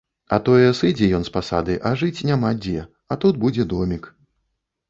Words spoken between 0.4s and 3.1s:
тое сыдзе ён з пасады, а жыць няма дзе,